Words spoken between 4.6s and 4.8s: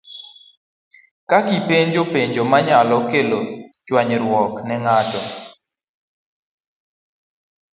ne